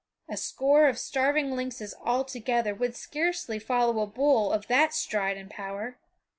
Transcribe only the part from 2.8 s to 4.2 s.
scarcely follow a